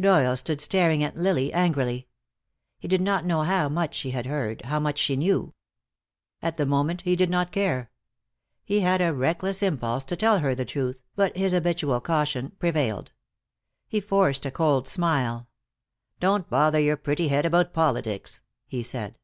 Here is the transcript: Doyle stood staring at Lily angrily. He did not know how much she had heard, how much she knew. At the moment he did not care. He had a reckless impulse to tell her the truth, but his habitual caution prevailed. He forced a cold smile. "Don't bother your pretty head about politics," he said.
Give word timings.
Doyle 0.00 0.34
stood 0.34 0.60
staring 0.60 1.04
at 1.04 1.14
Lily 1.14 1.52
angrily. 1.52 2.08
He 2.80 2.88
did 2.88 3.00
not 3.00 3.24
know 3.24 3.42
how 3.42 3.68
much 3.68 3.94
she 3.94 4.10
had 4.10 4.26
heard, 4.26 4.62
how 4.62 4.80
much 4.80 4.98
she 4.98 5.14
knew. 5.14 5.54
At 6.42 6.56
the 6.56 6.66
moment 6.66 7.02
he 7.02 7.14
did 7.14 7.30
not 7.30 7.52
care. 7.52 7.92
He 8.64 8.80
had 8.80 9.00
a 9.00 9.14
reckless 9.14 9.62
impulse 9.62 10.02
to 10.06 10.16
tell 10.16 10.40
her 10.40 10.56
the 10.56 10.64
truth, 10.64 10.96
but 11.14 11.36
his 11.36 11.52
habitual 11.52 12.00
caution 12.00 12.50
prevailed. 12.58 13.12
He 13.86 14.00
forced 14.00 14.44
a 14.44 14.50
cold 14.50 14.88
smile. 14.88 15.46
"Don't 16.18 16.50
bother 16.50 16.80
your 16.80 16.96
pretty 16.96 17.28
head 17.28 17.46
about 17.46 17.72
politics," 17.72 18.42
he 18.66 18.82
said. 18.82 19.16